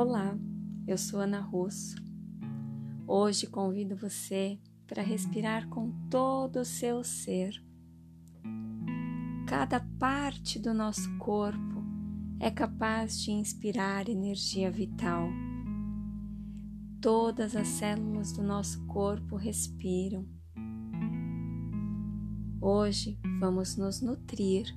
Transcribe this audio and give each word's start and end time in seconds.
Olá, 0.00 0.38
eu 0.86 0.96
sou 0.96 1.18
Ana 1.18 1.40
Russo. 1.40 1.96
Hoje 3.04 3.48
convido 3.48 3.96
você 3.96 4.56
para 4.86 5.02
respirar 5.02 5.68
com 5.68 5.90
todo 6.08 6.60
o 6.60 6.64
seu 6.64 7.02
ser. 7.02 7.60
Cada 9.48 9.80
parte 9.98 10.56
do 10.56 10.72
nosso 10.72 11.18
corpo 11.18 11.82
é 12.38 12.48
capaz 12.48 13.20
de 13.20 13.32
inspirar 13.32 14.08
energia 14.08 14.70
vital. 14.70 15.28
Todas 17.00 17.56
as 17.56 17.66
células 17.66 18.30
do 18.30 18.44
nosso 18.44 18.86
corpo 18.86 19.34
respiram. 19.34 20.24
Hoje 22.60 23.18
vamos 23.40 23.76
nos 23.76 24.00
nutrir 24.00 24.72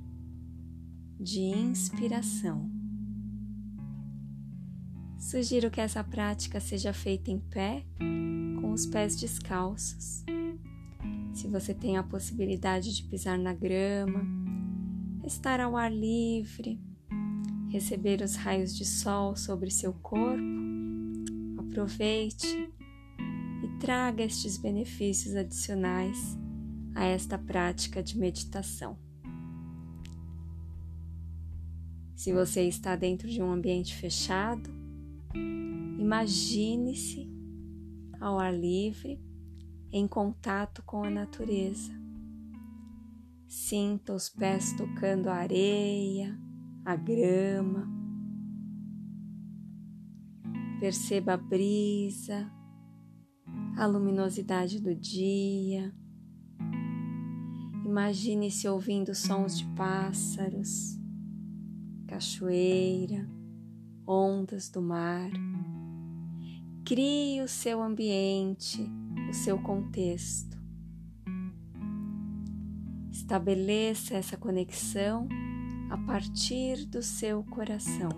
de 1.19 1.41
inspiração. 1.41 2.80
Sugiro 5.21 5.69
que 5.69 5.79
essa 5.79 6.03
prática 6.03 6.59
seja 6.59 6.91
feita 6.91 7.29
em 7.29 7.37
pé, 7.37 7.85
com 8.59 8.73
os 8.73 8.87
pés 8.87 9.15
descalços. 9.15 10.25
Se 11.31 11.47
você 11.47 11.75
tem 11.75 11.95
a 11.95 12.01
possibilidade 12.01 12.93
de 12.93 13.03
pisar 13.03 13.37
na 13.37 13.53
grama, 13.53 14.25
estar 15.23 15.59
ao 15.59 15.77
ar 15.77 15.93
livre, 15.93 16.81
receber 17.69 18.23
os 18.23 18.35
raios 18.35 18.75
de 18.75 18.83
sol 18.83 19.35
sobre 19.35 19.69
seu 19.69 19.93
corpo, 19.93 20.43
aproveite 21.59 22.67
e 23.63 23.79
traga 23.79 24.23
estes 24.23 24.57
benefícios 24.57 25.35
adicionais 25.35 26.35
a 26.95 27.05
esta 27.05 27.37
prática 27.37 28.01
de 28.01 28.17
meditação. 28.17 28.97
Se 32.15 32.33
você 32.33 32.63
está 32.63 32.95
dentro 32.95 33.29
de 33.29 33.39
um 33.39 33.51
ambiente 33.51 33.95
fechado, 33.95 34.80
Imagine-se 35.33 37.29
ao 38.19 38.39
ar 38.39 38.53
livre, 38.53 39.19
em 39.91 40.07
contato 40.07 40.83
com 40.83 41.03
a 41.03 41.09
natureza. 41.09 41.91
Sinta 43.47 44.13
os 44.13 44.29
pés 44.29 44.73
tocando 44.73 45.27
a 45.27 45.35
areia, 45.35 46.39
a 46.85 46.95
grama. 46.95 47.89
Perceba 50.79 51.33
a 51.33 51.37
brisa, 51.37 52.51
a 53.77 53.85
luminosidade 53.85 54.81
do 54.81 54.95
dia. 54.95 55.93
Imagine-se 57.85 58.67
ouvindo 58.67 59.13
sons 59.13 59.57
de 59.57 59.65
pássaros, 59.75 60.97
cachoeira 62.07 63.40
ondas 64.07 64.69
do 64.69 64.81
mar. 64.81 65.29
Crie 66.85 67.41
o 67.41 67.47
seu 67.47 67.81
ambiente, 67.81 68.81
o 69.29 69.33
seu 69.33 69.57
contexto. 69.61 70.57
Estabeleça 73.11 74.15
essa 74.15 74.35
conexão 74.35 75.27
a 75.89 75.97
partir 75.97 76.85
do 76.85 77.01
seu 77.01 77.43
coração. 77.43 78.09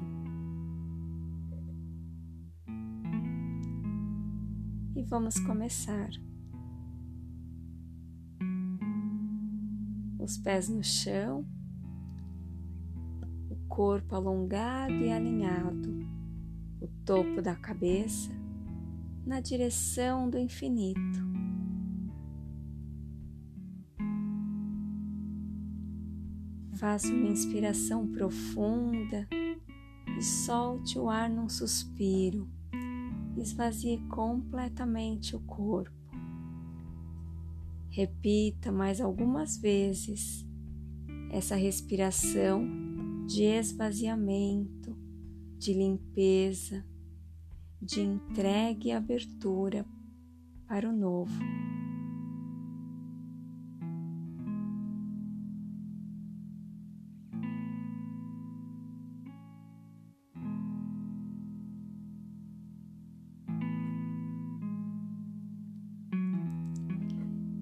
E 4.96 5.04
vamos 5.04 5.40
começar. 5.40 6.10
Os 10.20 10.38
pés 10.38 10.70
no 10.70 10.84
chão 10.84 11.46
corpo 13.74 14.16
alongado 14.16 14.94
e 14.94 15.12
alinhado, 15.12 16.08
o 16.80 16.88
topo 17.04 17.42
da 17.42 17.56
cabeça 17.56 18.32
na 19.26 19.40
direção 19.40 20.30
do 20.30 20.38
infinito. 20.38 21.00
Faça 26.76 27.08
uma 27.08 27.30
inspiração 27.30 28.08
profunda 28.12 29.28
e 30.20 30.22
solte 30.22 31.00
o 31.00 31.10
ar 31.10 31.28
num 31.28 31.50
suspiro. 31.50 32.48
Esvazie 33.36 33.98
completamente 34.08 35.36
o 35.36 35.40
corpo. 35.40 35.92
Repita 37.90 38.72
mais 38.72 39.02
algumas 39.02 39.58
vezes 39.58 40.46
essa 41.32 41.56
respiração 41.56 42.93
de 43.26 43.44
esvaziamento, 43.44 44.98
de 45.58 45.74
limpeza, 45.74 46.86
de 47.82 48.02
entrega 48.02 48.88
e 48.88 48.92
abertura 48.92 49.86
para 50.68 50.90
o 50.90 50.92
novo. 50.92 51.40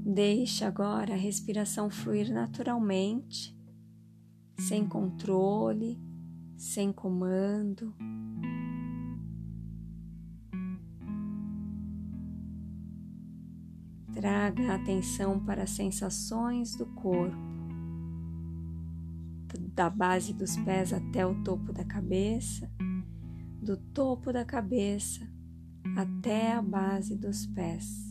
Deixe 0.04 0.66
agora 0.66 1.14
a 1.14 1.18
respiração 1.18 1.90
fluir 1.90 2.34
naturalmente 2.34 3.56
sem 4.72 4.88
controle, 4.88 6.00
sem 6.56 6.94
comando. 6.94 7.94
Traga 14.14 14.72
a 14.72 14.76
atenção 14.76 15.44
para 15.44 15.64
as 15.64 15.72
sensações 15.72 16.74
do 16.78 16.86
corpo, 16.86 17.36
da 19.76 19.90
base 19.90 20.32
dos 20.32 20.56
pés 20.56 20.94
até 20.94 21.26
o 21.26 21.44
topo 21.44 21.74
da 21.74 21.84
cabeça, 21.84 22.72
do 23.62 23.76
topo 23.76 24.32
da 24.32 24.46
cabeça 24.46 25.28
até 25.98 26.54
a 26.54 26.62
base 26.62 27.18
dos 27.18 27.46
pés. 27.46 28.11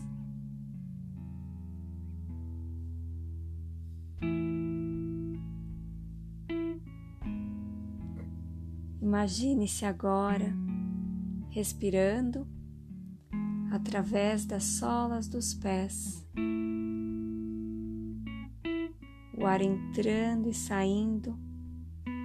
Imagine-se 9.02 9.86
agora 9.86 10.54
respirando 11.48 12.46
através 13.72 14.44
das 14.44 14.62
solas 14.62 15.26
dos 15.26 15.54
pés, 15.54 16.22
o 19.38 19.46
ar 19.46 19.62
entrando 19.62 20.50
e 20.50 20.54
saindo 20.54 21.34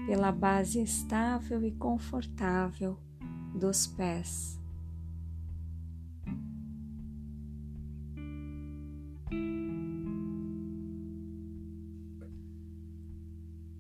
pela 0.05 0.33
base 0.33 0.81
estável 0.81 1.63
e 1.63 1.71
confortável 1.71 2.99
dos 3.57 3.87
pés. 3.87 4.59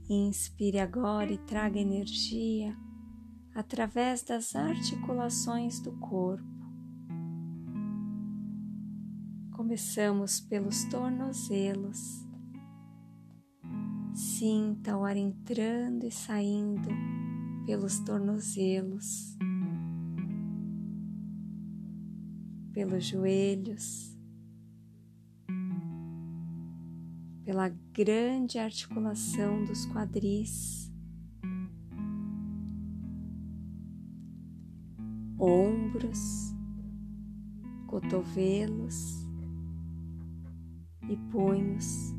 Inspire 0.07 0.79
agora 0.79 1.33
e 1.33 1.37
traga 1.39 1.77
energia 1.77 2.84
através 3.55 4.21
das 4.21 4.53
articulações 4.53 5.79
do 5.79 5.93
corpo. 5.93 6.43
Começamos 9.53 10.41
pelos 10.41 10.83
tornozelos. 10.83 12.25
Sinta 14.13 14.97
o 14.97 15.05
ar 15.05 15.15
entrando 15.15 16.05
e 16.05 16.11
saindo 16.11 16.89
pelos 17.65 17.99
tornozelos, 17.99 19.37
pelos 22.73 23.05
joelhos, 23.05 24.17
pela 27.45 27.69
grande 27.93 28.59
articulação 28.59 29.63
dos 29.63 29.85
quadris. 29.85 30.93
Ombros, 35.37 36.53
cotovelos 37.87 39.25
e 41.09 41.17
punhos. 41.31 42.13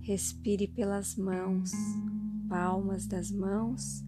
Respire 0.00 0.66
pelas 0.66 1.16
mãos, 1.16 1.70
palmas 2.48 3.06
das 3.06 3.30
mãos 3.30 4.02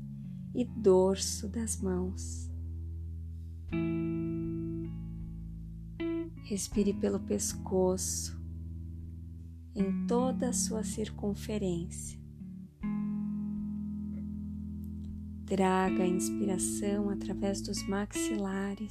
e 0.55 0.65
dorso 0.65 1.49
das 1.49 1.81
mãos. 1.81 2.51
Respire 6.45 6.93
pelo 6.93 7.21
pescoço, 7.21 8.39
em 9.75 10.07
toda 10.07 10.51
a 10.51 10.53
sua 10.53 10.85
circunferência. 10.85 12.24
Traga 15.46 16.05
a 16.05 16.06
inspiração 16.06 17.11
através 17.11 17.61
dos 17.61 17.87
maxilares, 17.87 18.91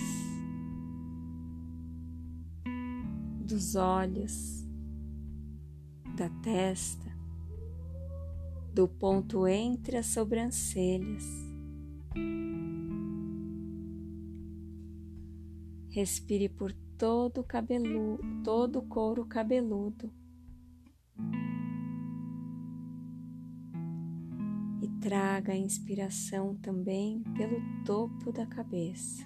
dos 3.39 3.75
olhos, 3.75 4.63
da 6.15 6.29
testa, 6.43 7.11
do 8.71 8.87
ponto 8.87 9.47
entre 9.47 9.97
as 9.97 10.05
sobrancelhas. 10.05 11.25
Respire 15.89 16.49
por 16.49 16.71
todo 16.97 17.41
o 17.41 17.43
cabelo, 17.43 18.19
todo 18.43 18.77
o 18.77 18.83
couro 18.83 19.25
cabeludo. 19.25 20.11
Traga 25.03 25.51
a 25.51 25.57
inspiração 25.57 26.55
também 26.55 27.21
pelo 27.35 27.59
topo 27.83 28.31
da 28.31 28.45
cabeça. 28.45 29.21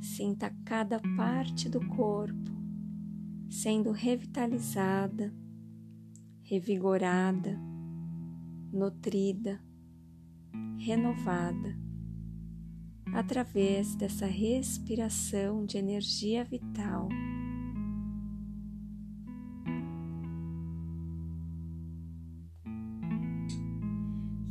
Sinta 0.00 0.52
cada 0.64 0.98
parte 1.16 1.68
do 1.68 1.78
corpo 1.90 2.50
sendo 3.48 3.92
revitalizada, 3.92 5.32
revigorada, 6.42 7.56
nutrida, 8.72 9.60
renovada 10.78 11.78
através 13.14 13.94
dessa 13.94 14.26
respiração 14.26 15.64
de 15.64 15.78
energia 15.78 16.42
vital. 16.42 17.08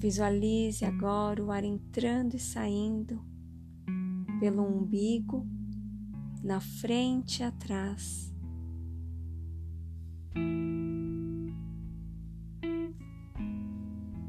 Visualize 0.02 0.84
agora 0.84 1.44
o 1.46 1.52
ar 1.52 1.64
entrando 1.64 2.34
e 2.34 2.40
saindo 2.40 3.22
pelo 4.40 4.64
umbigo, 4.64 5.46
na 6.44 6.60
frente 6.60 7.42
e 7.42 7.44
atrás. 7.44 8.34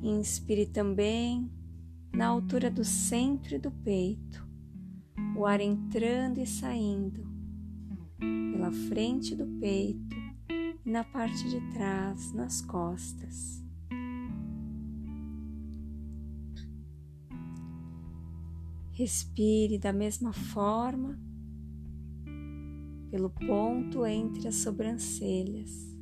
Inspire 0.03 0.67
também 0.67 1.51
na 2.13 2.27
altura 2.27 2.71
do 2.71 2.85
centro 2.85 3.55
e 3.55 3.59
do 3.59 3.71
peito, 3.71 4.47
o 5.35 5.47
ar 5.47 5.63
entrando 5.63 6.37
e 6.37 6.47
saindo 6.47 7.27
pela 8.19 8.71
frente 8.71 9.35
do 9.35 9.47
peito 9.59 10.17
e 10.85 10.91
na 10.91 11.03
parte 11.03 11.49
de 11.49 11.63
trás, 11.73 12.31
nas 12.35 12.61
costas. 12.61 13.63
Respire 18.93 19.79
da 19.79 19.93
mesma 19.93 20.33
forma 20.33 21.19
pelo 23.11 23.31
ponto 23.31 24.07
entre 24.07 24.49
as 24.49 24.57
sobrancelhas. 24.57 25.93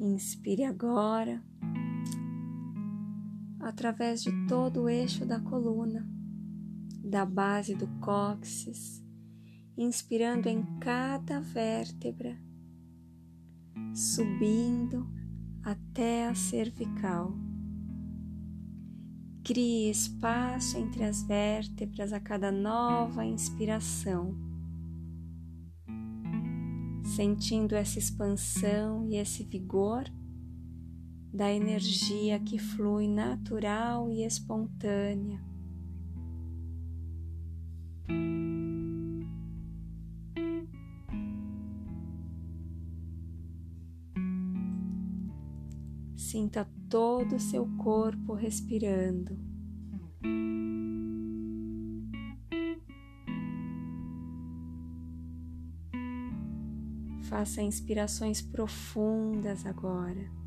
Inspire 0.00 0.64
agora 0.64 1.42
através 3.68 4.22
de 4.22 4.30
todo 4.46 4.82
o 4.82 4.88
eixo 4.88 5.24
da 5.24 5.38
coluna, 5.38 6.08
da 7.04 7.24
base 7.24 7.74
do 7.74 7.86
cóccix, 8.00 9.02
inspirando 9.76 10.48
em 10.48 10.64
cada 10.80 11.40
vértebra, 11.40 12.38
subindo 13.94 15.06
até 15.62 16.26
a 16.26 16.34
cervical. 16.34 17.32
Crie 19.44 19.90
espaço 19.90 20.76
entre 20.76 21.04
as 21.04 21.22
vértebras 21.22 22.12
a 22.12 22.20
cada 22.20 22.50
nova 22.50 23.24
inspiração 23.24 24.48
sentindo 27.18 27.74
essa 27.74 27.98
expansão 27.98 29.08
e 29.08 29.16
esse 29.16 29.42
vigor 29.42 30.04
da 31.32 31.52
energia 31.52 32.38
que 32.38 32.58
flui 32.58 33.06
natural 33.06 34.10
e 34.10 34.24
espontânea. 34.24 35.40
Sinta 46.16 46.68
todo 46.90 47.36
o 47.36 47.40
seu 47.40 47.66
corpo 47.78 48.34
respirando. 48.34 49.38
Faça 57.22 57.62
inspirações 57.62 58.40
profundas 58.40 59.64
agora, 59.66 60.37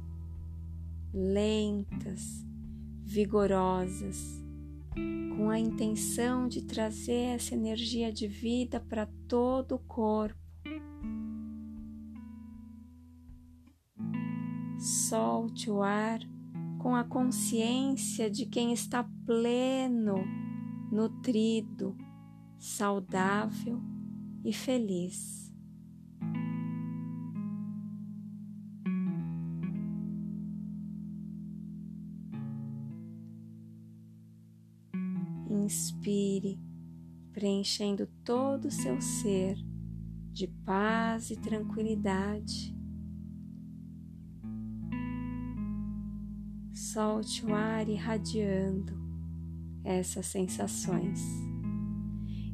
lentas, 1.13 2.45
vigorosas, 3.03 4.41
com 5.35 5.49
a 5.49 5.59
intenção 5.59 6.47
de 6.47 6.63
trazer 6.63 7.35
essa 7.35 7.53
energia 7.53 8.11
de 8.11 8.27
vida 8.27 8.79
para 8.79 9.07
todo 9.27 9.75
o 9.75 9.79
corpo. 9.79 10.39
Solte 14.79 15.69
o 15.69 15.81
ar 15.81 16.19
com 16.79 16.95
a 16.95 17.03
consciência 17.03 18.29
de 18.29 18.45
quem 18.45 18.73
está 18.73 19.07
pleno, 19.25 20.15
nutrido, 20.91 21.95
saudável 22.57 23.79
e 24.43 24.51
feliz. 24.51 25.50
Inspire, 35.63 36.59
preenchendo 37.31 38.07
todo 38.25 38.65
o 38.65 38.71
seu 38.71 38.99
ser 38.99 39.55
de 40.31 40.47
paz 40.65 41.29
e 41.29 41.35
tranquilidade. 41.35 42.75
Solte 46.73 47.45
o 47.45 47.53
ar 47.53 47.87
irradiando 47.87 48.99
essas 49.83 50.25
sensações, 50.25 51.21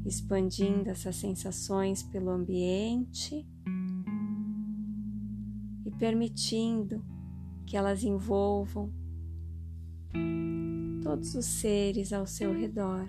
expandindo 0.05 0.89
essas 0.89 1.15
sensações 1.15 2.03
pelo 2.03 2.29
ambiente 2.29 3.47
e 5.85 5.91
permitindo 5.91 7.05
que 7.65 7.77
elas 7.77 8.03
envolvam 8.03 8.91
todos 11.07 11.35
os 11.35 11.45
seres 11.45 12.11
ao 12.11 12.27
seu 12.27 12.51
redor. 12.51 13.07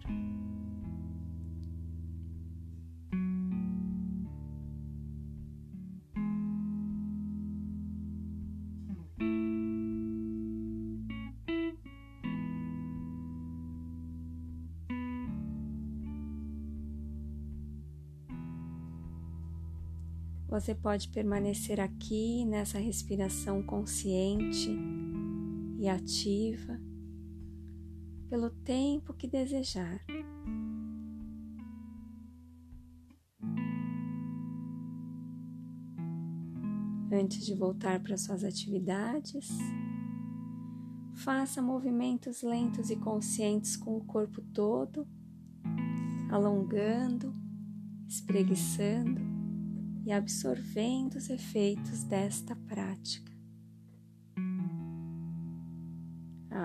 Você 20.48 20.72
pode 20.72 21.08
permanecer 21.08 21.80
aqui 21.80 22.44
nessa 22.44 22.78
respiração 22.78 23.60
consciente 23.60 24.70
e 25.80 25.88
ativa 25.88 26.87
pelo 28.28 28.50
tempo 28.50 29.14
que 29.14 29.26
desejar. 29.26 30.04
Antes 37.10 37.46
de 37.46 37.54
voltar 37.54 38.02
para 38.02 38.18
suas 38.18 38.44
atividades, 38.44 39.48
faça 41.14 41.62
movimentos 41.62 42.42
lentos 42.42 42.90
e 42.90 42.96
conscientes 42.96 43.76
com 43.76 43.96
o 43.96 44.04
corpo 44.04 44.42
todo, 44.52 45.06
alongando, 46.30 47.34
espreguiçando 48.06 49.20
e 50.04 50.12
absorvendo 50.12 51.16
os 51.16 51.30
efeitos 51.30 52.04
desta 52.04 52.54
prática. 52.54 53.37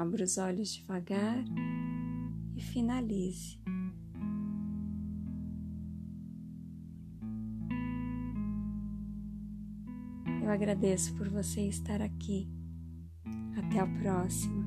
Abra 0.03 0.25
os 0.25 0.37
olhos 0.37 0.73
devagar 0.73 1.45
e 2.57 2.61
finalize. 2.61 3.57
Eu 10.43 10.49
agradeço 10.49 11.15
por 11.15 11.29
você 11.29 11.61
estar 11.69 12.01
aqui. 12.01 12.49
Até 13.55 13.79
a 13.79 13.87
próxima. 13.87 14.62